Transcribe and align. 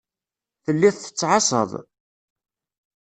Telliḍ 0.63 0.95
tettɛassaḍ. 0.97 1.71